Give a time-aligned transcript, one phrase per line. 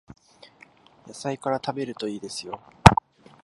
[1.05, 2.59] 野菜から食べるといいですよ